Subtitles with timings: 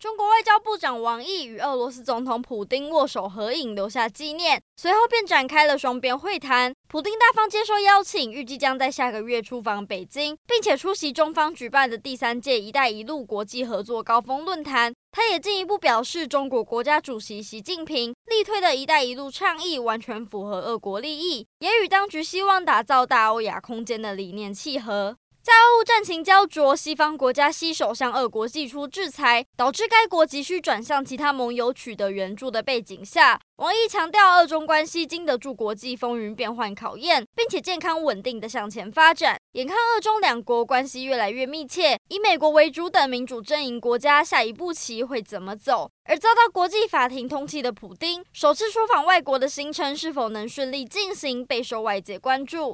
[0.00, 4.58] 中国外交部长王毅与俄罗斯总统普丁握手合影，留下纪念。
[4.78, 6.74] 随后便展开了双边会谈。
[6.88, 14.90] 普丁大方接受邀请，预计将在下个月出访北京，并且出席中方举办的第三届“一带一路”国际合作高峰论坛。
[15.12, 25.18] 他也进一步表示，中国国家主席习近平力推的一带一路倡议完全符合俄国利益，也与当局希望打造大欧亚空间的理念契合。
[25.42, 39.38] 在俄乌战情胶着，西方国家携手向俄国祭出制裁，导致该国急需转向其他盟友取得援助的背景下，王毅强调，俄中关系经得住国际风云变幻考验，并且健康稳定的向前发展。
[39.52, 45.90] 眼看俄中两国关系越来越密切，以美国为主等民主阵营国家下一步棋会怎么走？
[46.04, 52.68] 而遭到国际法庭通缉的普丁，首次出访外国的行程是否能顺利进行，备受外界关注。